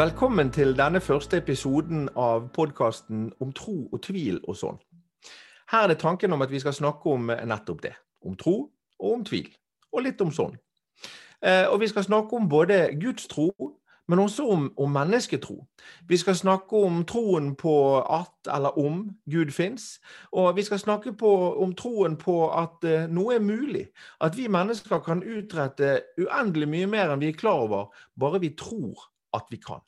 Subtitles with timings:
[0.00, 4.78] Velkommen til denne første episoden av podkasten om tro og tvil og sånn.
[5.68, 7.90] Her er det tanken om at vi skal snakke om nettopp det.
[8.24, 8.54] Om tro
[8.96, 9.50] og om tvil.
[9.92, 10.54] Og litt om sånn.
[11.44, 13.50] Eh, og vi skal snakke om både Guds tro,
[14.08, 15.58] men også om, om mennesketro.
[16.08, 19.98] Vi skal snakke om troen på at eller om Gud fins.
[20.32, 23.90] Og vi skal snakke på, om troen på at uh, noe er mulig.
[24.20, 28.54] At vi mennesker kan utrette uendelig mye mer enn vi er klar over, bare vi
[28.56, 29.84] tror at vi kan.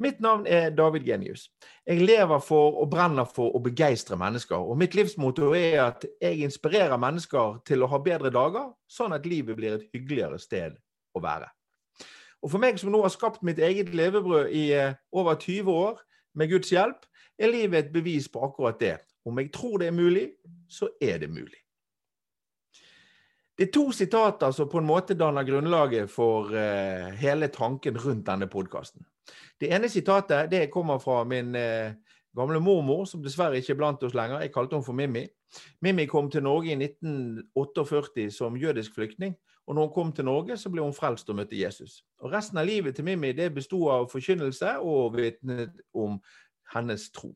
[0.00, 1.50] Mitt navn er David Genius.
[1.86, 4.56] Jeg lever for og brenner for å begeistre mennesker.
[4.56, 9.28] Og mitt livsmotto er at jeg inspirerer mennesker til å ha bedre dager, sånn at
[9.28, 10.78] livet blir et hyggeligere sted
[11.12, 11.50] å være.
[12.40, 16.00] Og for meg som nå har skapt mitt eget levebrød i eh, over 20 år,
[16.32, 17.04] med Guds hjelp,
[17.36, 18.96] er livet et bevis på akkurat det.
[19.28, 20.26] Om jeg tror det er mulig,
[20.70, 21.60] så er det mulig.
[23.52, 28.24] Det er to sitater som på en måte danner grunnlaget for uh, hele tanken rundt
[28.30, 29.04] denne podkasten.
[29.60, 31.92] Det ene sitatet det kommer fra min uh,
[32.36, 34.40] gamle mormor, som dessverre ikke er blant oss lenger.
[34.40, 35.26] Jeg kalte henne for Mimmi.
[35.82, 39.34] Mimmi kom til Norge i 1948 som jødisk flyktning.
[39.66, 42.00] Og når hun kom til Norge, så ble hun frelst og møtte Jesus.
[42.20, 46.18] Og Resten av livet til Mimmi det besto av forkynnelse og vitnet om
[46.74, 47.34] hennes tro.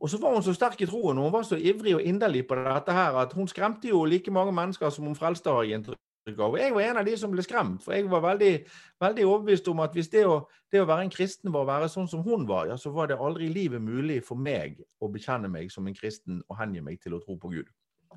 [0.00, 2.44] Og så var hun så sterk i troen, og hun var så ivrig og inderlig
[2.46, 5.96] på dette her, at hun skremte jo like mange mennesker som hun frelste, har jeg.
[6.26, 8.52] Og jeg var en av de som ble skremt, for jeg var veldig,
[8.98, 10.40] veldig overbevist om at hvis det å,
[10.74, 13.12] det å, være en kristen var å være sånn som hun var, ja, så var
[13.12, 16.82] det aldri i livet mulig for meg å bekjenne meg som en kristen og hengi
[16.82, 17.70] meg til å tro på Gud.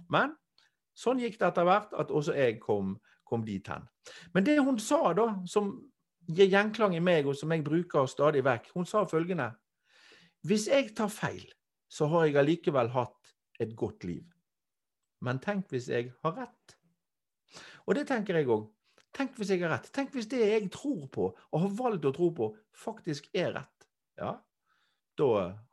[0.09, 0.33] Men
[0.97, 2.95] sånn gikk det etter hvert at også jeg kom,
[3.29, 3.85] kom dit hen.
[4.33, 5.75] Men det hun sa da, som
[6.25, 9.51] gir gjenklang i meg, og som jeg bruker stadig vekk, hun sa følgende
[10.49, 11.45] Hvis jeg tar feil,
[11.89, 14.25] så har jeg allikevel hatt et godt liv.
[15.21, 16.78] Men tenk hvis jeg har rett?
[17.89, 18.67] Og det tenker jeg òg.
[19.17, 19.89] Tenk hvis jeg har rett.
[19.93, 23.87] Tenk hvis det jeg tror på, og har valgt å tro på, faktisk er rett.
[24.21, 24.35] Ja,
[25.17, 25.29] da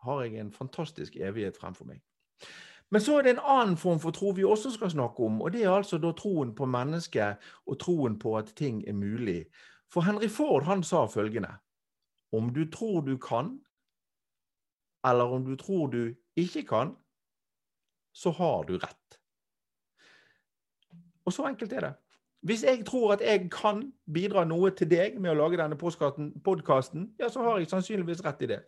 [0.07, 2.01] har jeg en fantastisk evighet fremfor meg.
[2.91, 5.53] Men så er det en annen form for tro vi også skal snakke om, og
[5.53, 9.43] det er altså da troen på mennesket og troen på at ting er mulig.
[9.93, 11.53] For Henry Ford han sa følgende
[12.33, 13.59] Om du tror du kan,
[15.07, 16.97] eller om du tror du ikke kan,
[18.13, 19.21] så har du rett.
[21.27, 21.95] Og så enkelt er det.
[22.41, 27.15] Hvis jeg tror at jeg kan bidra noe til deg med å lage denne podkasten,
[27.19, 28.61] ja, så har jeg sannsynligvis rett i det.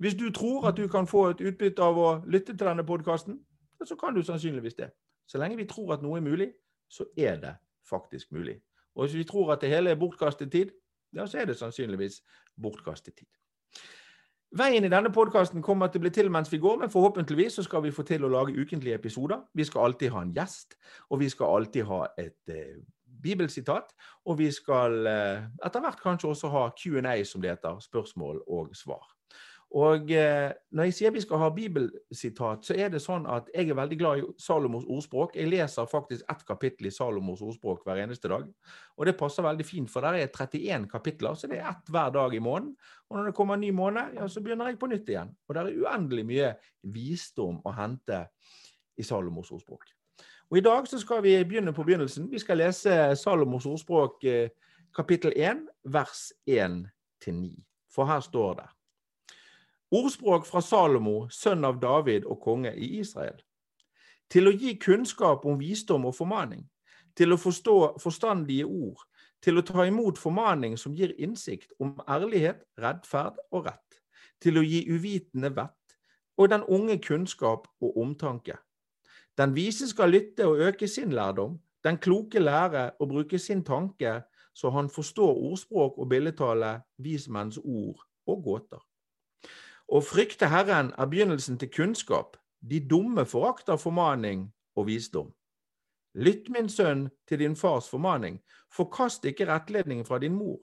[0.00, 3.40] Hvis du tror at du kan få et utbytte av å lytte til denne podkasten,
[3.80, 4.90] ja, så kan du sannsynligvis det.
[5.28, 6.52] Så lenge vi tror at noe er mulig,
[6.88, 7.54] så er det
[7.90, 8.60] faktisk mulig.
[8.94, 10.72] Og hvis vi tror at det hele er bortkastet tid,
[11.12, 12.22] ja, så er det sannsynligvis
[12.62, 13.28] bortkastet tid.
[14.58, 17.62] Veien i denne podkasten kommer til å bli til mens vi går, men forhåpentligvis så
[17.62, 19.44] skal vi få til å lage ukentlige episoder.
[19.54, 20.74] Vi skal alltid ha en gjest,
[21.06, 22.80] og vi skal alltid ha et eh,
[23.22, 23.94] bibelsitat.
[24.26, 27.78] Og vi skal eh, etter hvert kanskje også ha Q&A, som det heter.
[27.84, 29.06] Spørsmål og svar.
[29.70, 33.70] Og eh, Når jeg sier vi skal ha bibelsitat, så er det sånn at jeg
[33.70, 35.36] er veldig glad i Salomos ordspråk.
[35.38, 38.48] Jeg leser faktisk ett kapittel i Salomos ordspråk hver eneste dag.
[38.98, 42.10] Og det passer veldig fint, for der er 31 kapitler, så det er ett hver
[42.16, 42.74] dag i måneden.
[43.10, 45.30] Og når det kommer en ny måned, ja, så begynner jeg på nytt igjen.
[45.46, 46.50] Og det er uendelig mye
[46.82, 48.24] visdom å hente
[48.98, 49.86] i Salomos ordspråk.
[50.50, 52.26] Og I dag så skal vi begynne på begynnelsen.
[52.30, 54.50] Vi skal lese Salomos ordspråk eh,
[54.96, 55.62] kapittel 1,
[55.94, 57.54] vers 1-9.
[57.94, 58.68] For her står det
[59.90, 63.40] Ordspråk fra Salomo, sønn av David og konge i Israel.
[64.30, 66.62] Til å gi kunnskap om visdom og formaning.
[67.18, 69.00] Til å forstå forstandige ord.
[69.42, 73.98] Til å ta imot formaning som gir innsikt om ærlighet, rettferd og rett.
[74.38, 75.96] Til å gi uvitende vett.
[76.38, 78.60] Og den unge kunnskap og omtanke.
[79.34, 81.58] Den vise skal lytte og øke sin lærdom.
[81.82, 84.20] Den kloke lære å bruke sin tanke,
[84.54, 88.89] så han forstår ordspråk og billedtale, vismenns ord og gåter.
[89.90, 92.36] Å frykte Herren er begynnelsen til kunnskap.
[92.62, 94.44] De dumme forakter formaning
[94.78, 95.32] og visdom.
[96.14, 98.38] Lytt, min sønn, til din fars formaning.
[98.70, 100.60] Forkast ikke rettledningen fra din mor,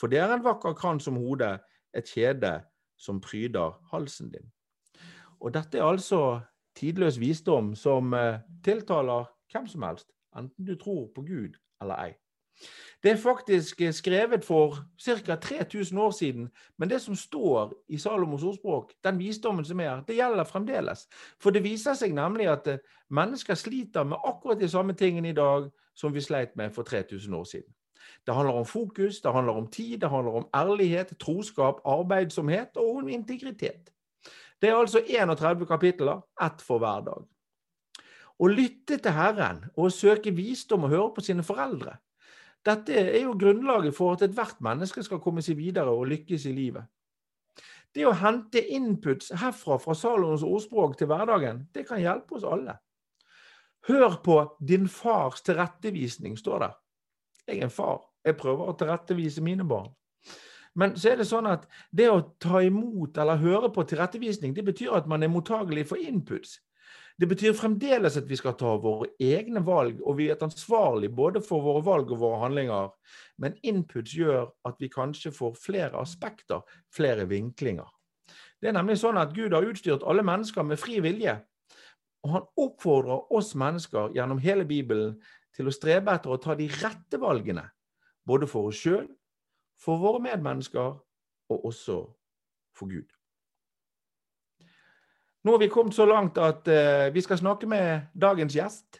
[0.00, 1.58] for det er en vakker krans om hodet,
[1.92, 2.54] et kjede
[2.96, 4.48] som pryder halsen din.
[5.40, 6.40] Og dette er altså
[6.76, 12.12] tidløs visdom som eh, tiltaler hvem som helst, enten du tror på Gud eller ei.
[13.02, 15.36] Det er faktisk eh, skrevet for ca.
[15.36, 16.48] 3000 år siden,
[16.78, 21.06] men det som står i Salomos ordspråk, den visdommen som er, det gjelder fremdeles.
[21.40, 25.36] For det viser seg nemlig at eh, mennesker sliter med akkurat de samme tingene i
[25.36, 27.72] dag som vi sleit med for 3000 år siden.
[28.26, 32.96] Det handler om fokus, det handler om tid, det handler om ærlighet, troskap, arbeidsomhet og
[32.96, 33.90] om integritet.
[34.60, 37.24] Det er altså 31 kapitler, ett for hver dag.
[38.40, 41.96] Å lytte til Herren og søke visdom og høre på sine foreldre,
[42.66, 46.52] Dette er jo grunnlaget for at ethvert menneske skal komme seg videre og lykkes i
[46.56, 46.84] livet.
[47.94, 52.76] Det å hente inputs herfra fra Salomos ordspråk til hverdagen, det kan hjelpe oss alle.
[53.88, 56.70] Hør på din fars tilrettevisning, står det.
[57.48, 58.04] Jeg er en far.
[58.24, 59.88] Jeg prøver å tilrettevise mine barn.
[60.78, 61.64] Men så er det sånn at
[61.96, 65.98] det å ta imot eller høre på tilrettevisning, det betyr at man er mottagelig for
[65.98, 66.60] inputs.
[67.20, 71.42] Det betyr fremdeles at vi skal ta våre egne valg, og vi er ansvarlig både
[71.44, 72.88] for våre valg og våre handlinger.
[73.36, 76.62] Men inputs gjør at vi kanskje får flere aspekter,
[76.96, 77.90] flere vinklinger.
[78.60, 81.36] Det er nemlig sånn at Gud har utstyrt alle mennesker med fri vilje.
[82.24, 85.18] Og han oppfordrer oss mennesker gjennom hele Bibelen
[85.56, 87.66] til å strebe etter å ta de rette valgene.
[88.24, 89.08] Både for oss sjøl,
[89.80, 90.96] for våre medmennesker
[91.52, 92.02] og også
[92.76, 93.08] for Gud.
[95.42, 98.98] Nå har vi kommet så langt at uh, vi skal snakke med dagens gjest.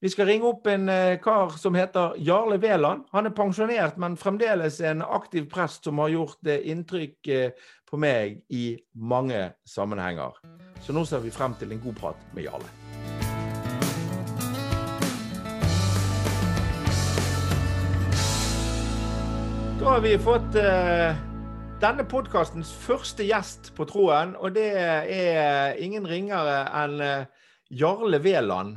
[0.00, 3.08] Vi skal ringe opp en uh, kar som heter Jarle Veland.
[3.10, 7.30] Han er pensjonert, men fremdeles en aktiv prest som har gjort uh, inntrykk
[7.90, 10.38] på meg i mange sammenhenger.
[10.80, 12.70] Så nå ser vi frem til en god prat med Jarle.
[19.80, 20.54] Da har vi fått
[21.80, 28.74] denne podkastens første gjest på tråden, og det er ingen ringere enn eh, Jarle Veland.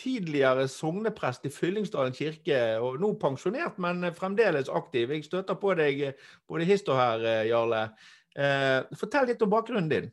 [0.00, 5.12] Tidligere sogneprest i Fyllingsdalen kirke, og nå pensjonert, men fremdeles aktiv.
[5.12, 6.02] Jeg støter på deg
[6.48, 7.84] både hist og her, eh, Jarle.
[8.32, 10.10] Eh, fortell litt om bakgrunnen din.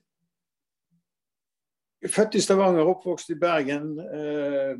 [2.11, 3.93] Født i Stavanger, oppvokst i Bergen.
[4.03, 4.73] Eh,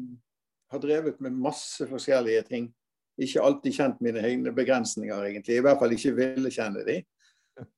[0.74, 2.74] har drevet med masse forskjellige ting.
[3.18, 5.62] Ikke alltid kjent mine egne begrensninger, egentlig.
[5.62, 7.06] I hvert fall ikke ville kjenne de.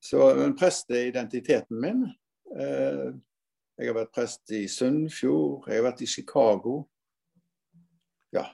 [0.03, 2.05] Så en prest er identiteten min.
[2.55, 3.09] Eh,
[3.79, 6.81] jeg har vært prest i Sunnfjord, jeg har vært i Chicago.
[8.35, 8.49] Ja.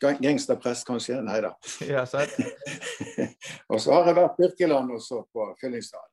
[0.00, 1.18] Gangsterprest, kanskje?
[1.24, 1.52] Nei da.
[1.92, 2.06] Ja,
[3.70, 6.06] og så har jeg vært Birkeland og så på Fyllingsdal.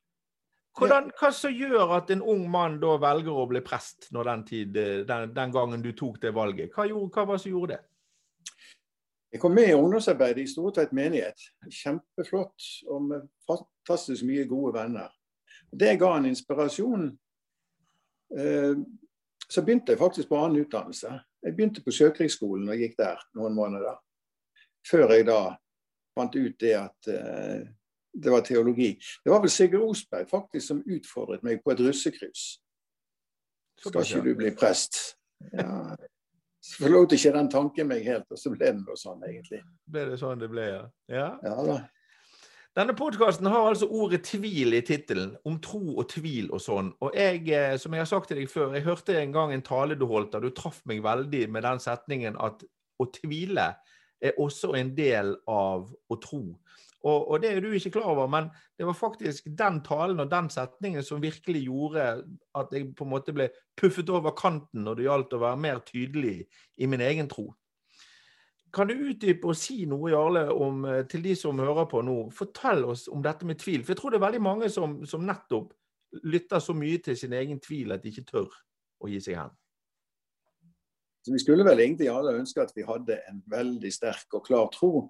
[0.78, 4.42] Hvordan, hva som gjør at en ung mann da velger å bli prest når den,
[4.46, 4.76] tid,
[5.08, 6.70] den, den gangen du tok det valget?
[6.76, 7.80] Hva, gjorde, hva var det som gjorde det?
[9.32, 11.40] Jeg kom med i ungdomsarbeidet i Stortveit menighet.
[11.68, 15.10] Kjempeflott og med fantastisk mye gode venner.
[15.68, 17.10] Det ga en inspirasjon.
[18.38, 18.76] Eh,
[19.48, 21.12] så begynte jeg faktisk på annen utdannelse.
[21.42, 23.98] Jeg begynte på Sjøkrigsskolen og gikk der noen måneder.
[24.88, 25.40] Før jeg da
[26.16, 27.68] fant ut det at eh,
[28.22, 28.94] det var teologi.
[29.24, 32.46] Det var vel Sigurd Osberg faktisk som utfordret meg på et russekryss.
[33.78, 34.96] Skal ikke du bli prest?
[35.52, 35.94] Ja,
[36.78, 39.62] forlot ikke den tanken meg helt, og så ble det noe sånn, egentlig.
[39.90, 40.82] Ble det sånn det ble, ja?
[41.12, 41.78] Ja, ja da.
[42.78, 45.36] Denne podkasten har altså ordet 'tvil' i tittelen.
[45.44, 46.92] Om tro og tvil og sånn.
[47.00, 49.62] Og jeg, eh, som jeg har sagt til deg før, jeg hørte en gang en
[49.62, 52.62] tale du holdt der du traff meg veldig med den setningen at
[53.02, 53.74] å tvile
[54.22, 56.42] er også en del av å tro.
[57.06, 58.48] Og, og, det er du ikke klar over, men
[58.78, 62.06] det var faktisk den talen og den setningen som virkelig gjorde
[62.58, 63.46] at jeg på en måte ble
[63.78, 66.40] puffet over kanten når det gjaldt å være mer tydelig
[66.76, 67.52] i min egen tro.
[68.74, 72.18] Kan du utdype og si noe, Jarle, om, eh, til de som hører på nå?
[72.34, 73.84] Fortell oss om dette med tvil.
[73.84, 75.72] For jeg tror det er veldig mange som, som nettopp
[76.24, 78.50] lytter så mye til sin egen tvil at de ikke tør
[79.00, 79.54] å gi seg hen.
[81.24, 84.68] Så Vi skulle vel egentlig alle ønske at vi hadde en veldig sterk og klar
[84.74, 85.08] tro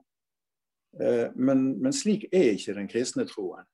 [1.35, 3.67] men, men, slik er ikke den kristne troen.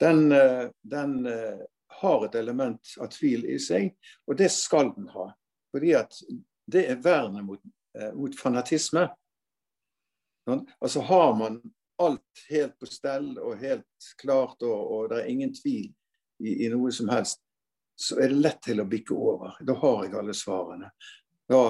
[0.00, 1.64] Den, eh, den, eh,
[2.00, 3.90] har et element av tvil i seg,
[4.28, 5.30] og det skal den ha.
[5.72, 6.18] Fordi at
[6.68, 7.62] det er vernet mot,
[8.12, 9.06] mot fanatisme.
[10.80, 11.60] Altså Har man
[11.98, 15.88] alt helt på stell og helt klart, og, og det er ingen tvil
[16.38, 17.40] i, i, noe som helst,
[17.96, 19.56] så er det lett til å bikke over.
[19.64, 20.90] Da har jeg alle svarene.
[21.48, 21.62] Da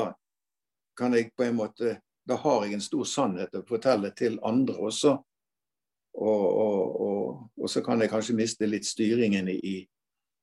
[0.99, 4.77] kan jeg på en måte da har jeg en stor sannhet å fortelle til andre
[4.89, 5.13] også.
[6.17, 9.77] Og, og, og, og så kan jeg kanskje miste litt styringen i,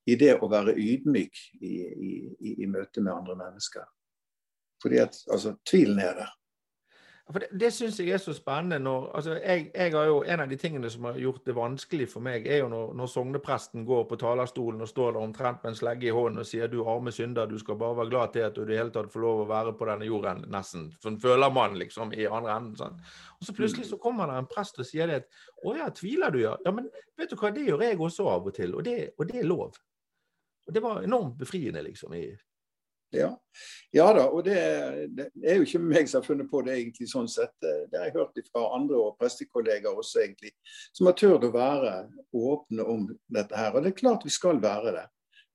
[0.05, 2.13] i det å være ydmyk i, i,
[2.53, 3.87] i, møte med andre mennesker.
[4.83, 6.31] Fordi at altså, tvilen er der.
[7.31, 8.81] For Det, det syns jeg er så spennende.
[8.83, 12.07] Når, altså jeg, jeg, har jo, En av de tingene som har gjort det vanskelig
[12.11, 15.71] for meg, er jo når, når sognepresten går på talerstolen og står der omtrent med
[15.71, 18.47] en slegge i hånden og sier du arme synder, du skal bare være glad til
[18.49, 20.89] at du i det hele tatt får lov å være på denne jorden, nesten.
[21.03, 22.75] Sånn føler man liksom i andre enden.
[22.81, 22.99] Sånn.
[23.39, 26.33] Og så plutselig så kommer det en prest og sier det at å ja, tviler
[26.33, 26.57] du ja?
[26.67, 29.31] Ja, men vet du hva, det gjør jeg også av og til, og det, og
[29.31, 29.79] det er lov.
[30.67, 32.19] Og det var enormt befriende, liksom.
[32.19, 32.27] i
[33.13, 33.29] ja.
[33.91, 34.57] ja da, og det,
[35.17, 37.53] det, er jo ikke meg som har funnet på det egentlig sånn sett.
[37.61, 40.53] Det har jeg hørt fra andre og prestekollegaer også, egentlig,
[40.95, 41.93] som har turt å være
[42.33, 43.73] åpne om dette her.
[43.73, 45.05] Og det er klart vi skal være det.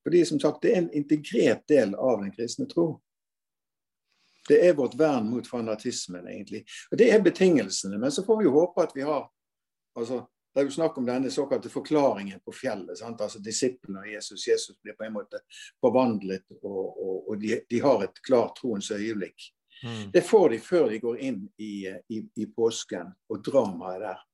[0.06, 2.94] Fordi som sagt, det er en integrert del av den kristne tro.
[4.48, 6.62] Det er vårt vern mot fanatismen, egentlig.
[6.90, 7.98] Og Det er betingelsene.
[8.00, 9.26] Men så får vi jo håpe at vi har
[9.98, 10.22] altså,
[10.58, 12.98] Det er jo snakk om denne såkalte forklaringen på fjellet.
[12.98, 13.20] Sant?
[13.22, 14.46] altså Disiplene av Jesus.
[14.48, 15.38] Jesus blir på en måte
[15.78, 19.52] forvandlet, og, og, og de, de, har et klart troens øyeblikk.
[19.84, 20.10] Mm.
[20.16, 24.24] Det får de før de går inn i, i, i påsken og dramaet der.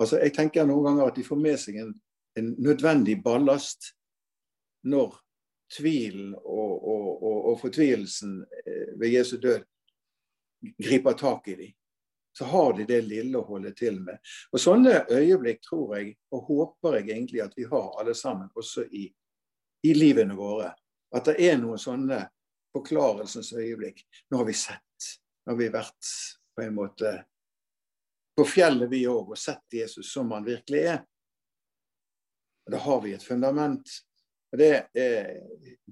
[0.00, 1.92] Altså, Jeg tenker noen ganger at de får med seg en,
[2.40, 3.90] en nødvendig ballast
[4.88, 5.20] når
[5.76, 9.68] tvilen og, og, og, og, fortvilelsen eh, ved Jesu død
[10.80, 11.77] griper tak i dem.
[12.32, 14.18] Så har de det lille å holde til med.
[14.52, 18.84] Og Sånne øyeblikk tror jeg, og håper jeg egentlig at vi har alle sammen, også
[18.94, 19.08] i,
[19.86, 20.70] i livene våre.
[21.14, 22.20] At det er noen sånne
[22.76, 24.04] forklarelsens øyeblikk.
[24.30, 25.10] Nå har vi sett.
[25.46, 26.12] Nå har vi vært
[26.54, 27.14] på en måte
[28.38, 31.00] på fjellet vi òg, og sett Jesus som han virkelig er.
[32.68, 33.88] Og Da har vi et fundament
[34.52, 35.26] Og det er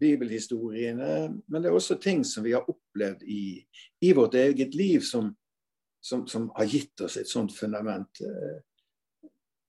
[0.01, 3.61] bibelhistoriene, men det er også ting som vi har opplevd i,
[4.01, 5.29] i vårt eget liv, som,
[6.07, 8.21] som, som, har gitt oss et sånt fundament.
[8.21, 8.59] Eh,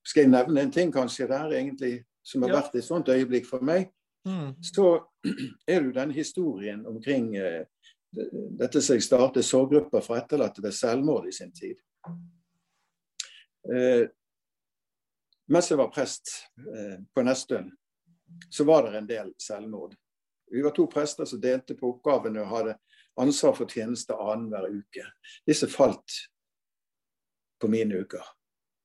[0.06, 2.60] skal jeg nevne en ting kanskje der, egentlig, som har ja.
[2.60, 3.90] vært et sånt øyeblikk for meg?
[4.28, 4.52] Mm.
[4.62, 4.92] Så
[5.68, 7.64] er det jo den historien omkring uh,
[8.60, 11.82] dette som jeg startet sorggrupper for etterlatte ved selvmord i sin tid.
[13.68, 14.06] Uh,
[15.50, 17.72] mens jeg var prest uh, på Nestøen,
[18.52, 19.96] så var det en del selvmord.
[20.52, 22.78] Vi var to prester som delte på oppgavene og hadde
[23.22, 25.06] ansvar for tjeneste annenhver uke.
[25.48, 26.18] Disse falt
[27.62, 28.26] på mine uker.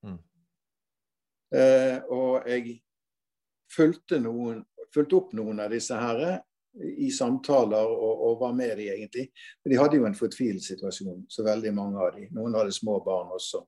[0.07, 0.21] Mm.
[1.57, 2.79] Eh, og jeg
[3.73, 4.63] fulgte, noen,
[4.95, 6.39] fulgte, opp noen av disse herre
[6.73, 9.27] i samtaler og, og var med de egentlig.
[9.63, 12.31] Men de hadde jo en fortvilet situasjon, så veldig mange av de.
[12.33, 13.61] Noen hadde små barn også.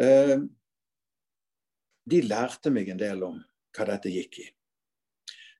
[0.00, 0.36] Eh,
[2.04, 3.40] de lærte meg en del om
[3.74, 4.46] hva dette gikk i.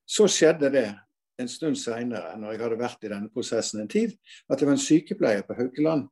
[0.04, 0.88] Så skjedde det
[1.38, 4.14] en stund seinere, når jeg hadde vært i denne prosessen en tid,
[4.48, 6.06] at det var en sykepleier på Haukeland.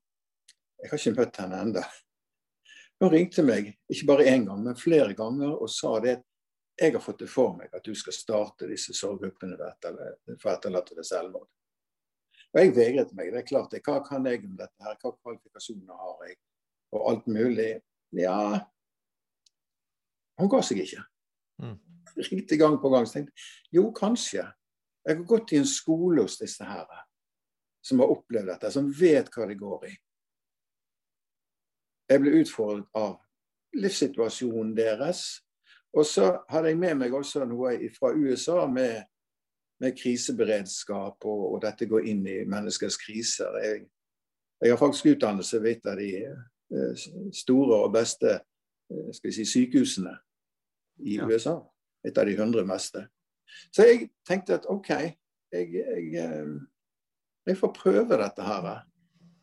[0.83, 1.85] Jeg har ikke møtt henne ennå.
[3.03, 6.21] Hun ringte meg ikke bare én gang, men flere ganger og sa det
[6.81, 9.59] jeg har fått det for meg at du skal starte disse sorggruppene
[10.41, 11.47] for etterlatte ved selvmord.
[12.53, 13.31] Og jeg vegret meg.
[13.33, 14.81] Det er klart, Hva kan jeg om dette?
[14.81, 14.97] her?
[15.01, 16.37] Hva kvalifikasjoner har jeg?
[16.93, 17.71] Og alt mulig.
[18.13, 18.61] Ja
[20.41, 21.05] Hun ga seg ikke.
[21.63, 21.79] Mm
[22.17, 23.07] ringte gang på gang.
[23.07, 23.33] Så tenkte
[23.73, 24.47] jo, kanskje.
[25.03, 26.87] Jeg har gått i en skole hos disse her
[27.83, 29.95] som har opplevd dette, som vet hva det går i.
[32.13, 33.17] Jeg ble utfordret av
[33.75, 35.25] livssituasjonen deres.
[35.97, 39.03] Og så hadde jeg med meg også noe fra USA med,
[39.83, 43.59] med kriseberedskap, og, og, dette går inn i menneskers kriser.
[43.65, 43.83] Jeg,
[44.63, 47.05] jeg har faktisk utdannelse ved et av de eh,
[47.35, 50.15] store og beste eh, si, sykehusene
[51.03, 51.27] i ja.
[51.27, 51.59] USA
[52.07, 53.05] et av de hundre meste.
[53.73, 56.53] Så jeg tenkte at OK, jeg, jeg, eh,
[57.47, 58.71] jeg, får prøve dette her.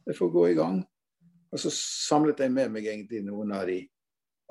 [0.08, 0.82] Jeg får gå i gang.
[1.52, 3.82] Og så samlet jeg med meg egentlig noen av de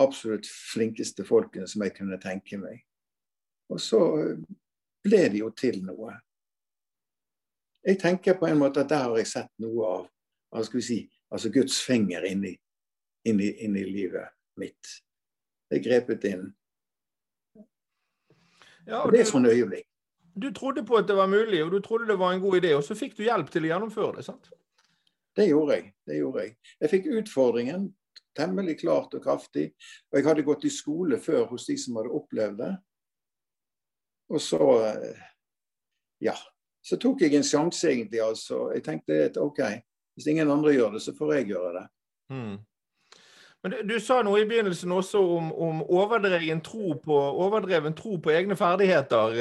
[0.03, 2.83] absolutt flinkeste folkene som jeg kunne tenke meg.
[3.71, 4.47] Og så eh,
[5.05, 6.15] ble det jo til noe.
[7.87, 10.07] Jeg tenker på en måte at der har jeg sett noe av
[10.49, 10.99] hva skal vi si,
[11.33, 12.55] altså Guds finger inni,
[13.29, 14.95] inni, inni livet mitt.
[15.69, 16.47] Det er grepet inn.
[18.89, 19.87] Ja, og det er et øyeblikk.
[20.39, 22.75] Du trodde på at det var mulig, og du trodde det var en god idé,
[22.77, 24.25] og så fikk du hjelp til å gjennomføre det?
[24.25, 24.51] sant?
[25.37, 25.93] Det gjorde jeg.
[26.07, 27.89] det gjorde Jeg Jeg fikk utfordringen
[28.39, 29.73] temmelig klart og kraftig.
[30.11, 32.73] Og jeg hadde gått i skole før hos de som hadde opplevd det.
[34.31, 34.63] Og så
[36.23, 36.35] ja.
[36.83, 38.21] Så tok jeg en sjanse, egentlig.
[38.23, 38.71] altså.
[38.75, 39.61] Jeg tenkte at OK,
[40.15, 41.87] hvis ingen andre gjør det, så får jeg gjøre det.
[42.33, 42.57] Mm.
[43.63, 48.21] Men du, du, sa noe i begynnelsen også om, om overdreven, tro på, overdreven tro
[48.23, 49.39] på egne ferdigheter.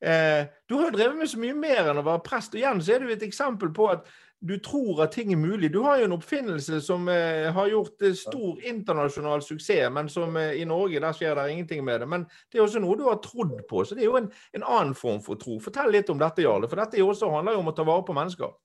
[0.00, 2.52] Eh, du har jo drevet med så mye mer enn å være prest.
[2.52, 4.04] Og igjen så er jo et eksempel på at
[4.40, 5.72] du tror at ting er mulig.
[5.72, 10.36] Du har jo en oppfinnelse som eh, har gjort eh, stor internasjonal suksess, men som
[10.36, 12.08] eh, i Norge der skjer det ingenting med det.
[12.08, 14.64] Men det er også noe du har trodd på, så det er jo en, en
[14.64, 15.58] annen form for tro.
[15.60, 18.16] Fortell litt om dette, Jarle, for dette også handler jo om å ta vare på
[18.16, 18.56] mennesker.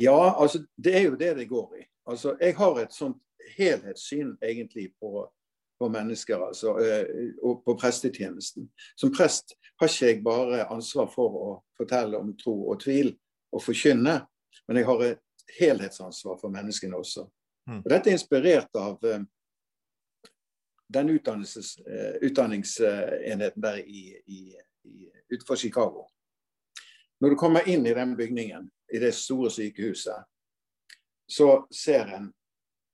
[0.00, 1.84] Ja, altså det er jo det det går i.
[2.10, 3.20] Altså, jeg har et sånt
[3.54, 5.24] helhetssyn egentlig på,
[5.78, 8.66] på mennesker, altså, eh, og på prestetjenesten.
[8.98, 13.12] Som prest har ikke jeg bare ansvar for å fortelle om tro og tvil
[13.54, 14.16] og forkynne,
[14.66, 17.26] men jeg har et helhetsansvar for menneskene også.
[17.70, 17.82] Mm.
[17.84, 19.22] Og dette er inspirert av uh,
[20.90, 24.40] den uh, utdanningsenheten der i, i,
[24.84, 26.08] i, utenfor Chicago.
[27.20, 30.26] Når du kommer inn i den bygningen, i det store sykehuset,
[31.30, 32.30] så ser en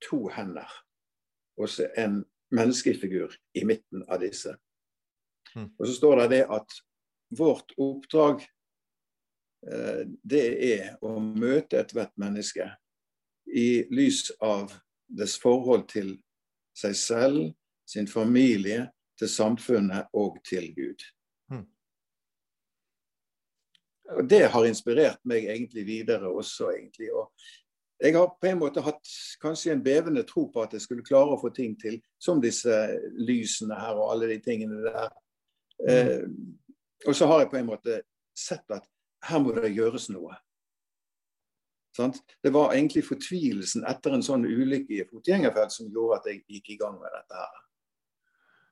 [0.04, 0.70] to hender
[1.56, 2.20] og en
[2.52, 4.52] menneskefigur i midten av disse.
[5.56, 5.70] Mm.
[5.78, 6.76] Og så står det det at
[7.38, 12.68] vårt oppdrag eh, det er å møte ethvert menneske
[13.46, 14.74] i lys av
[15.06, 16.16] dets forhold til
[16.76, 17.42] seg selv,
[17.88, 21.04] sin familie, til samfunnet og til Gud.
[21.48, 21.64] Mm.
[24.18, 26.70] Og Det har inspirert meg egentlig videre også.
[26.76, 27.12] egentlig.
[27.12, 27.32] Og
[28.00, 31.36] jeg har på en måte hatt kanskje en bevende tro på at jeg skulle klare
[31.36, 32.74] å få ting til, som disse
[33.16, 35.14] lysene her og alle de tingene der.
[35.88, 36.26] Eh,
[37.06, 38.00] og så har jeg på en måte
[38.36, 38.84] sett at
[39.26, 40.36] her må det gjøres noe.
[41.96, 42.20] Sant?
[42.44, 46.74] Det var egentlig fortvilelsen etter en sånn ulykke i fotgjengerfelt som gjorde at jeg gikk
[46.74, 47.62] i gang med dette her.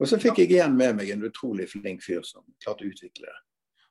[0.02, 3.30] Og så fikk jeg igjen med meg en utrolig flink fyr som klarte å utvikle
[3.30, 3.40] det.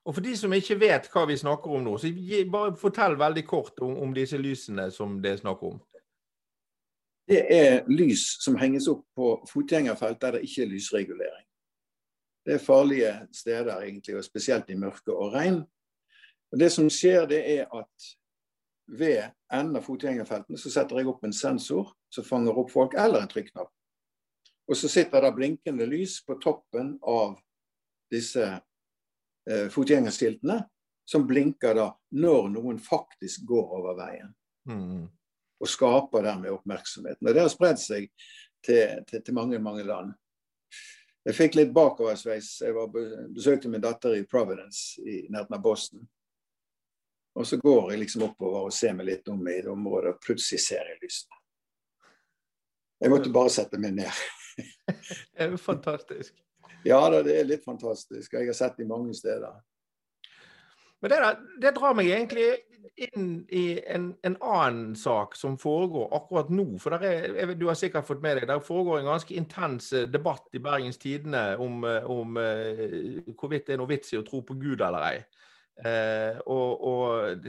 [0.04, 2.10] Og for de som ikke vet hva vi snakker om nå, så
[2.52, 5.78] bare fortell veldig kort om, om disse lysene som det er snakk om.
[7.28, 11.46] Det er lys som henges opp på fotgjengerfelt der det ikke er lysregulering.
[12.44, 15.62] Det er farlige steder, egentlig, og spesielt i mørke og regn.
[16.52, 18.10] Og Det som skjer, det er at
[18.86, 23.24] ved enden av fotgjengerfeltene så setter jeg opp en sensor som fanger opp folk, eller
[23.24, 23.72] en trykknapp.
[24.68, 27.38] Og så sitter det blinkende lys på toppen av
[28.12, 28.44] disse
[29.50, 30.62] eh, fotgjengerskiltene,
[31.04, 34.32] som blinker da når noen faktisk går over veien.
[34.68, 35.04] Mm.
[35.60, 37.28] Og skaper dermed oppmerksomheten.
[37.28, 38.08] Og det har spredd seg
[38.64, 40.14] til, til, til, mange, mange land.
[41.24, 42.50] Jeg fikk litt bakoversveis.
[42.64, 42.90] Jeg var,
[43.32, 46.04] besøkte min datter i Providence i nærheten av Boston.
[47.34, 50.22] Og så går jeg liksom oppover og ser meg litt om i det området, og
[50.22, 51.40] plutselig ser jeg lysene.
[53.02, 54.20] Jeg måtte bare sette meg ned.
[54.86, 56.36] det er jo fantastisk.
[56.84, 58.34] Ja da, det er litt fantastisk.
[58.34, 59.56] Jeg har sett det mange steder.
[61.04, 61.18] Men det,
[61.60, 62.46] det, drar meg egentlig
[62.96, 66.64] inn i en, en, annen sak som foregår akkurat nå.
[66.80, 70.48] For er, du har sikkert fått med deg, der foregår en ganske intens eh, debatt
[70.56, 74.40] i Bergens Tidende om, eh, om uh, hvorvidt det er noe vits i å tro
[74.48, 75.18] på Gud eller ei.
[75.74, 77.46] Eh, og, og,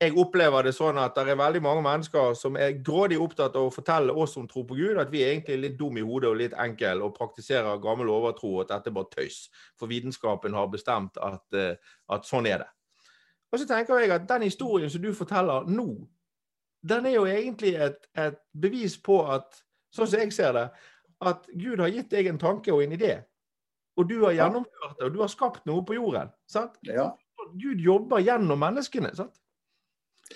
[0.00, 3.68] jeg opplever det sånn at det er veldig mange mennesker som er grådig opptatt av
[3.68, 6.30] å fortelle oss som tror på Gud, at vi er egentlig litt dumme i hodet
[6.30, 9.42] og litt enkle og praktiserer gammel overtro, og at dette er bare tøys.
[9.76, 11.76] For vitenskapen har bestemt at, eh,
[12.16, 12.70] at, sånn er det.
[13.52, 15.90] Og så tenker jeg at den historien som du forteller nå,
[16.86, 19.60] den er jo egentlig et, et bevis på at,
[19.92, 20.66] sånn som jeg ser det,
[21.26, 23.14] at Gud har gitt deg en tanke og en idé.
[23.96, 26.32] Og du har gjennomført det, og du har skapt noe på jorden.
[26.48, 26.76] sant?
[26.84, 27.12] Ja.
[27.54, 29.12] Gud jobber gjennom menneskene.
[29.16, 29.36] sant?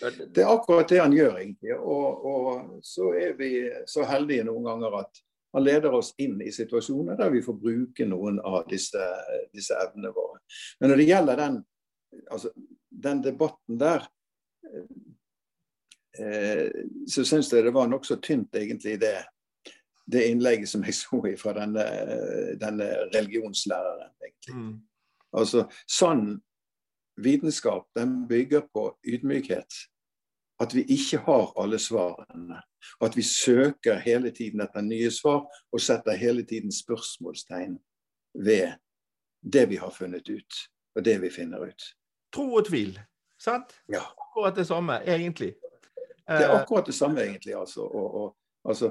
[0.01, 1.75] Det er akkurat det han gjør, egentlig.
[1.75, 3.51] Og, og, så er vi
[3.91, 8.07] så heldige noen ganger at han leder oss inn i situasjoner der vi får bruke
[8.07, 9.03] noen av disse,
[9.55, 10.39] disse evnene våre.
[10.79, 11.57] Men når det gjelder den,
[12.31, 12.53] altså,
[13.07, 14.07] den debatten der,
[16.21, 16.71] eh,
[17.11, 19.17] så syns jeg det var nokså tynt, egentlig, det,
[20.07, 21.89] det innlegget som jeg så fra denne,
[22.63, 24.15] denne religionslæreren.
[24.23, 24.55] egentlig.
[24.55, 24.73] Mm.
[25.35, 26.25] Altså, Sånn
[27.23, 29.67] vitenskap den bygger på ydmykhet.
[30.61, 32.63] At vi ikke har alle svarene.
[33.01, 37.79] Og at vi søker hele tiden etter nye svar og setter hele tiden spørsmålstegn
[38.35, 38.77] ved
[39.41, 40.59] det vi har funnet ut,
[40.97, 41.83] og det vi finner ut.
[42.33, 42.99] Tro og tvil,
[43.41, 43.73] sant?
[43.89, 44.03] Ja.
[44.21, 45.55] Akkurat det samme, egentlig.
[46.29, 47.55] Det er akkurat det samme, egentlig.
[47.55, 47.81] altså.
[47.81, 48.91] Og, og, altså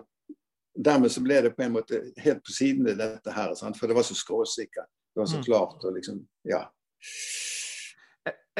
[0.86, 3.78] dermed så ble det på en måte helt på siden av dette her, sant?
[3.78, 4.90] for det var så skråsikkert.
[5.14, 5.44] Det var så mm.
[5.44, 6.66] klart og liksom Ja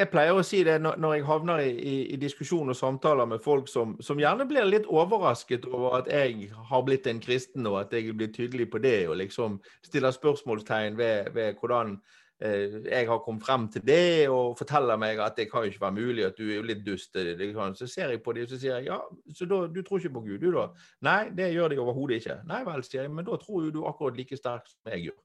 [0.00, 3.42] jeg pleier å si det når, jeg havner i, i, i diskusjon og samtaler med
[3.44, 7.82] folk som, som, gjerne blir litt overrasket over at jeg har blitt en kristen, og
[7.82, 11.96] at jeg blir tydelig på det, og liksom stiller spørsmålstegn ved, ved hvordan
[12.40, 15.84] eh, jeg har kommet frem til det, og forteller meg at det kan jo ikke
[15.86, 17.16] være mulig, at du er jo litt dust.
[17.16, 17.76] Liksom.
[17.78, 19.00] Så ser jeg på dem og så sier jeg, ja,
[19.36, 20.68] så da, du tror ikke på Gud, du da?
[21.06, 22.40] Nei, det gjør de overhodet ikke.
[22.50, 25.18] Nei vel, sier jeg, men da tror jo du akkurat like sterk som jeg gjør.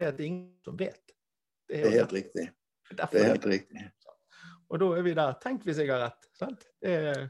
[0.00, 1.04] Det er det ingen som vet.
[1.70, 2.50] Det er, det er helt riktig.
[2.90, 3.82] Det er helt riktig.
[4.70, 5.36] Og da er vi der.
[5.42, 6.28] Tenk hvis jeg har rett.
[6.38, 6.66] sant?
[6.82, 7.28] Er...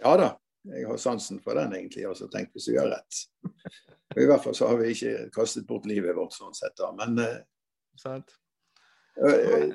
[0.00, 0.32] Ja da.
[0.68, 2.06] Jeg har sansen for den, egentlig.
[2.08, 3.22] Altså, Tenk hvis jeg har rett.
[4.16, 6.74] Og I hvert fall så har vi ikke kastet bort livet vårt sånn sett.
[6.80, 7.38] da, Men uh,
[7.98, 8.34] sant.
[9.18, 9.72] Uh,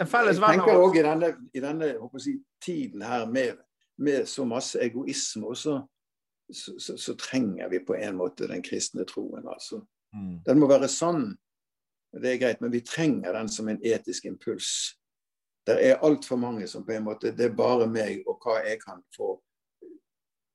[0.00, 3.60] en felles venn Jeg tenker òg i denne, i denne jeg, tiden her med,
[4.02, 5.78] med, så masse egoisme, så,
[6.50, 9.46] så, så, så, trenger vi på en måte den kristne troen.
[9.46, 9.84] altså.
[10.14, 10.40] Mm.
[10.46, 11.28] Den må være sann,
[12.14, 14.94] det er greit, men vi trenger den som en etisk impuls
[15.66, 18.80] det er altfor mange som på en måte Det er bare meg og hva jeg
[18.82, 19.36] kan få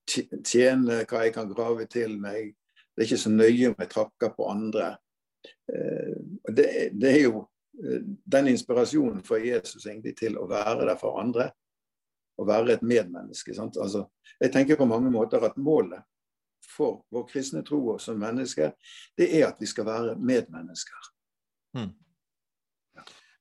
[0.10, 2.56] tjene, hva jeg kan grave til meg.
[2.94, 4.92] Det er ikke så nøye om jeg trakker på andre.
[5.70, 6.16] Eh,
[6.50, 6.68] det,
[6.98, 7.44] det er jo
[7.84, 11.52] eh, den inspirasjonen for Jesus egentlig til å være der for andre.
[12.40, 13.54] Å være et medmenneske.
[13.60, 14.06] Altså,
[14.40, 16.06] jeg tenker på mange måter at målet
[16.70, 18.72] for vår kristne tro som mennesker,
[19.18, 21.10] det er at vi skal være medmennesker.
[21.78, 21.92] Mm.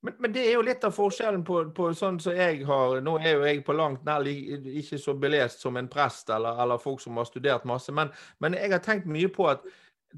[0.02, 3.16] Men, men, det er jo litt av forskjellen på, på, sånn som jeg har Nå
[3.18, 7.02] er jo jeg på langt nær ikke så belest som en prest eller, eller folk
[7.02, 9.66] som har studert masse, men, men, jeg har tenkt mye på at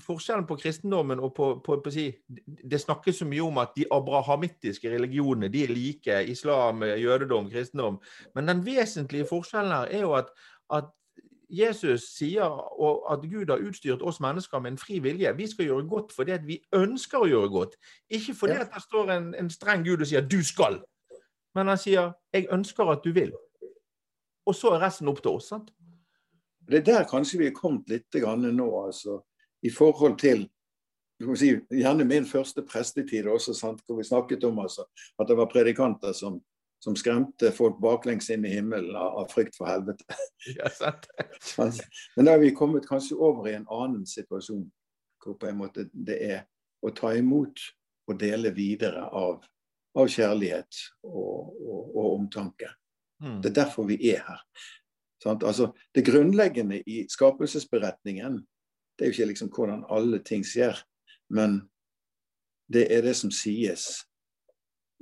[0.04, 3.88] forskjellen på kristendommen og på, på, på si, Det snakkes så mye om at de
[3.90, 6.20] abrahamittiske religionene de er like.
[6.30, 7.98] Islam, jødedom, kristendom.
[8.34, 10.30] Men den vesentlige forskjellen her er jo at,
[10.70, 10.92] at
[11.50, 12.46] Jesus sier
[13.12, 15.32] at Gud har utstyrt oss mennesker med en fri vilje.
[15.36, 17.76] Vi skal gjøre godt fordi vi ønsker å gjøre godt.
[18.10, 18.66] Ikke fordi ja.
[18.70, 20.80] det står en, en, streng Gud og sier 'du skal'.
[21.54, 23.34] Men han sier 'jeg ønsker at du vil'.
[24.46, 25.48] Og så er resten opp til oss.
[25.48, 25.70] sant?
[26.70, 29.20] Det er der kanskje vi er kommet litt nå, altså.
[29.62, 30.48] I forhold til
[31.36, 34.84] si, gjerne min første prestetid også, sant, hvor vi snakket om altså,
[35.18, 36.40] at det var predikanter som
[36.80, 40.04] som skremte folk baklengs inn i himmelen av, av frykt for helvete.
[42.16, 44.64] Men da er vi kommet kanskje over i en annen situasjon,
[45.20, 46.42] hvor på en måte det er
[46.80, 47.60] å ta imot
[48.08, 49.42] og dele videre av,
[49.98, 52.70] av kjærlighet og, og, og omtanke.
[53.20, 53.42] Mm.
[53.44, 54.44] Det er derfor vi er her.
[55.28, 58.40] Altså, det grunnleggende i skapelsesberetningen
[58.96, 60.76] det er jo ikke liksom hvordan alle ting skjer,
[61.32, 61.62] men
[62.72, 64.02] det er det som sies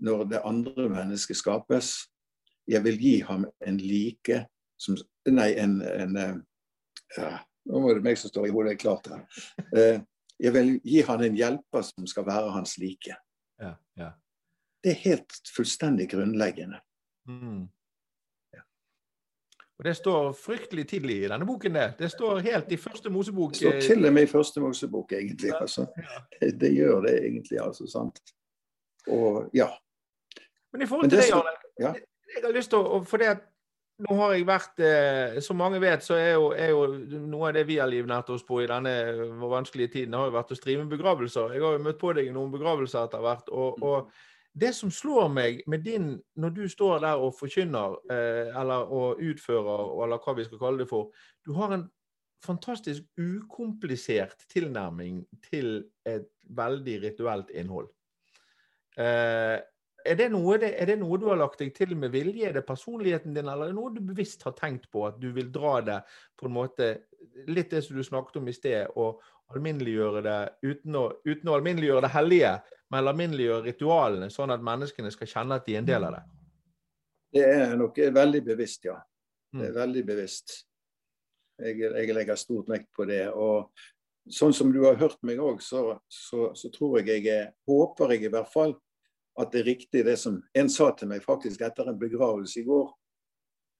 [0.04, 1.92] når det andre mennesket skapes.
[2.68, 4.44] Jeg vil gi ham en like
[4.78, 4.96] som
[5.28, 6.36] Nei, en, en eh,
[7.16, 7.32] ja,
[7.68, 9.24] Nå må det meg som står i hodet klart her.
[9.76, 9.98] Eh,
[10.38, 13.16] jeg vil gi ham en hjelper som skal være hans like.
[13.60, 14.12] Ja, ja.
[14.84, 16.78] Det er helt fullstendig grunnleggende.
[17.28, 17.66] Mm.
[19.78, 21.74] Og Det står fryktelig tidlig i denne boken.
[21.74, 23.50] Det Det står helt i første Mosebok.
[23.50, 25.52] Det står til og med i første Mosebok, egentlig.
[25.60, 25.86] Altså.
[26.40, 27.86] Det, det, gjør det egentlig, altså.
[27.86, 28.18] sant?
[29.06, 29.68] Og ja.
[30.72, 31.94] Men i forhold til det, Jarle, ja.
[32.34, 33.46] jeg har lyst til å For det at
[34.04, 36.84] nå har jeg vært eh, Som mange vet, så er jo, er jo,
[37.26, 38.92] noe av det vi har livnært oss på i denne
[39.42, 41.56] vanskelige tiden, har jo vært å streame begravelser.
[41.56, 43.50] Jeg har jo møtt på deg i noen begravelser etter hvert.
[43.50, 44.12] og, og
[44.58, 49.20] det som slår meg med din, når du står der og forkynner, eh, eller og
[49.22, 51.12] utfører, eller hva vi skal kalle det for
[51.46, 51.86] Du har en
[52.44, 57.90] fantastisk ukomplisert tilnærming til et veldig rituelt innhold.
[58.98, 59.58] Eh,
[60.08, 62.48] er det, noe, er det, noe, du har lagt deg til med vilje?
[62.48, 65.30] Er det personligheten din, eller er det noe du bevisst har tenkt på at du
[65.36, 65.98] vil dra det
[66.38, 66.94] på en måte
[67.50, 69.20] Litt det som du snakket om i sted, og
[69.54, 72.50] alminneliggjøre det uten å, uten å alminneliggjøre det hellige,
[72.90, 76.22] men alminneliggjøre ritualene, sånn at menneskene skal kjenne at de er en del av det?
[77.38, 78.96] Det er nok veldig bevisst, ja.
[79.52, 79.78] Det er mm.
[79.78, 80.56] veldig bevisst.
[81.58, 83.24] Jeg, jeg legger stort vekt på det.
[83.30, 83.70] og
[84.28, 88.26] Sånn som du har hørt meg òg, så, så, så, tror jeg jeg håper jeg
[88.28, 88.74] i hvert fall
[89.38, 92.66] at det er riktig det som en sa til meg faktisk etter en begravelse i
[92.66, 92.90] går.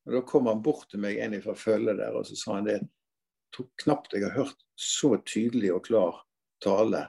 [0.07, 2.69] Og Da kom han bort til meg en fra følget der, og så sa han
[2.69, 2.79] det.
[2.79, 6.23] Jeg knapt jeg har hørt så tydelig og klar
[6.63, 7.09] tale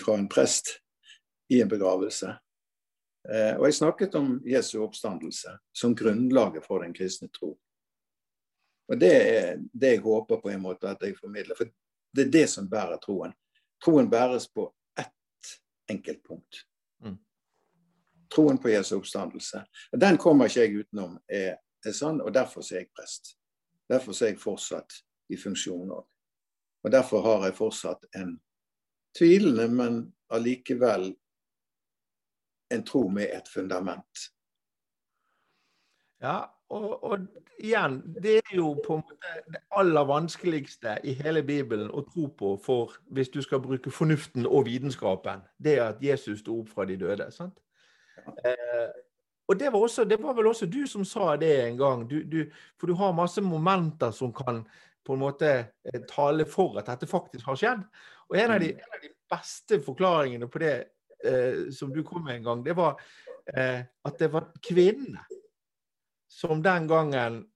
[0.00, 0.78] fra en prest
[1.52, 2.34] i en begravelse.
[3.28, 7.54] Eh, og jeg snakket om Jesu oppstandelse som grunnlaget for den kristne tro.
[8.88, 11.56] Og det er det jeg håper på en måte at jeg formidler.
[11.56, 11.68] For
[12.16, 13.34] det er det som bærer troen.
[13.84, 15.54] Troen bæres på ett
[15.92, 16.67] enkelt punkt
[18.32, 19.62] troen på Jesu oppstandelse.
[19.92, 23.34] Den kommer ikke jeg utenom, er, er sånn, og derfor er jeg prest.
[23.88, 25.00] Derfor er jeg fortsatt
[25.32, 26.04] i funksjon òg.
[26.84, 28.36] Og derfor har jeg fortsatt en
[29.16, 31.10] tvilende, men allikevel
[32.70, 34.28] en tro med et fundament.
[36.22, 37.26] Ja, og, og,
[37.58, 42.26] igjen, det er jo på en måte det aller vanskeligste i hele Bibelen å tro
[42.28, 45.46] på for hvis du skal bruke fornuften og vitenskapen.
[45.56, 47.30] Det er at Jesus sto opp fra de døde.
[47.32, 47.56] sant?
[48.44, 48.88] Eh,
[49.48, 52.04] og det var, også, det var, vel også du som sa det en gang.
[52.10, 52.42] Du, du,
[52.80, 54.64] for du har masse momenter som kan
[55.06, 57.86] på en måte eh, tale for at dette faktisk har skjedd.
[58.28, 58.84] Og en av de, mm.
[58.84, 60.74] en av de beste forklaringene på det
[61.24, 63.00] eh, som du kom med en gang, det var
[63.56, 65.24] eh, at det var kvinnene
[66.28, 67.46] som den gangen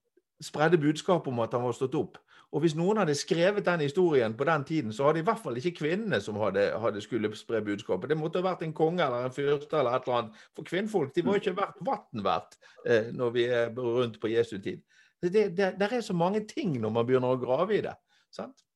[0.43, 2.17] spredde budskapet om at han var stått opp.
[2.53, 5.57] Og hvis noen hadde skrevet den historien på den tiden, så hadde i hvert fall
[5.57, 8.11] ikke kvinnene som hadde, hadde skulle spre budskapet.
[8.13, 10.43] Det måtte ha vært en konge eller en fyrste eller et eller annet.
[10.53, 14.59] For kvinnfolk de var ikke verdt vann verdt eh, når vi er rundt på Jesu
[14.59, 14.85] tid.
[15.23, 17.97] Det, det, det, er så mange ting når man begynner å grave i det.
[18.35, 18.67] sant?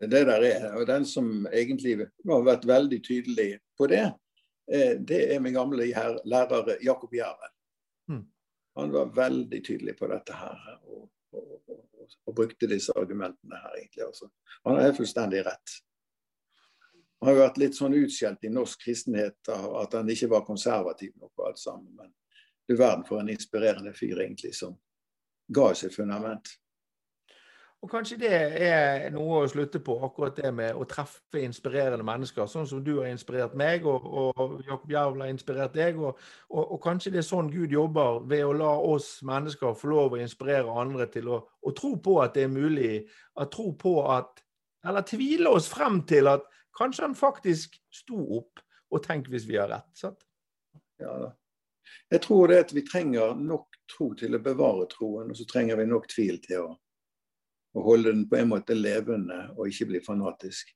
[0.00, 4.02] Det der er, og Den som egentlig har vært veldig tydelig på det,
[4.72, 5.86] eh, det er min gamle
[6.26, 7.54] lærer Jakob Jerven.
[8.10, 8.24] Hmm.
[8.76, 10.58] Han var veldig tydelig på dette her.
[10.90, 11.85] og, og, og
[12.26, 14.04] og brukte disse argumentene her, egentlig.
[14.06, 14.30] Altså.
[14.64, 15.76] Han har fullstendig rett.
[17.20, 20.44] Han har jo vært litt sånn utskjelt i norsk kristenhet av at han ikke var
[20.46, 21.94] konservativ nok på alt sammen.
[21.96, 22.12] Men
[22.68, 24.76] du verden for en inspirerende fyr, egentlig, som
[25.48, 26.50] ga et fundament.
[27.84, 28.30] Og kanskje det
[28.66, 32.48] er noe å slutte på, akkurat det med å treffe inspirerende mennesker.
[32.50, 36.00] Sånn som du har inspirert meg, og, og Jakob Jervel har inspirert deg.
[36.00, 36.16] Og,
[36.48, 40.16] og, og, kanskje det er sånn Gud jobber, ved å la oss mennesker få lov
[40.16, 42.92] å inspirere andre til å, å tro på at det er mulig.
[43.36, 44.42] At tro på at
[44.86, 46.44] Eller tvile oss frem til at
[46.78, 48.62] kanskje han faktisk sto opp.
[48.94, 49.90] Og tenk hvis vi har rett.
[49.98, 50.20] sant?
[51.02, 51.32] Ja da.
[52.10, 55.78] Jeg tror det at vi trenger nok tro til å bevare troen, og så trenger
[55.80, 56.68] vi nok tvil til å,
[57.76, 60.72] å holde den på en måte levende og ikke bli fanatisk.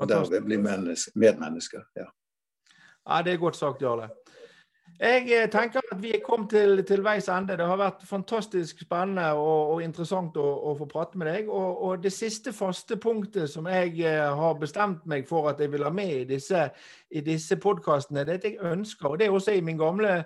[0.00, 1.84] Og derved bli medmennesker.
[1.96, 2.06] Ja.
[3.08, 4.08] ja, det er godt sagt, Jarle.
[5.00, 7.54] Jeg eh, tenker at vi er kommet til, til, veis ende.
[7.56, 11.46] Det har vært fantastisk spennende og, og interessant å, å, få prate med deg.
[11.48, 15.72] Og, og, det siste faste punktet som jeg eh, har bestemt meg for at jeg
[15.72, 16.66] vil ha med i disse,
[17.08, 20.18] i disse podkastene, det er at jeg ønsker, og det er også i min gamle,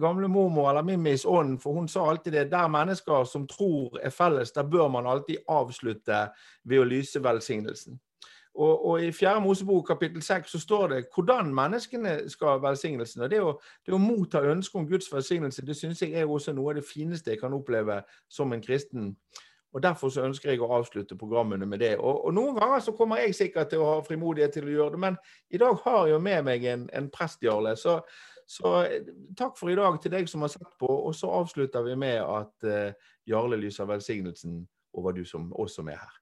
[0.00, 4.16] gamle mormor eller Mimmis ånd, for hun sa alltid det, der mennesker som tror er
[4.16, 6.24] felles, der bør man alltid avslutte
[6.64, 8.00] ved å lyse velsignelsen.
[8.54, 13.22] Og, og, I fjerde Mosebok kapittel 6 så står det hvordan menneskene skal ha velsignelsen.
[13.22, 13.54] og Det å,
[13.86, 16.84] det å motta ønske om Guds velsignelse det synes jeg er også noe av det
[16.84, 19.14] fineste jeg kan oppleve som en kristen.
[19.72, 21.94] Og Derfor så ønsker jeg å avslutte programmene med det.
[21.96, 24.96] Og, og Noen ganger så kommer jeg sikkert til å ha frimodighet til å gjøre
[24.96, 25.16] det, men
[25.50, 27.72] i dag har jeg jo med meg en, en prest, Jarle.
[27.80, 27.96] Så,
[28.44, 28.74] så,
[29.38, 30.92] takk for i dag til deg som har sett på.
[30.92, 34.60] Og så avslutter vi med at uh, Jarle lyser velsignelsen
[34.92, 36.21] over du som også er her.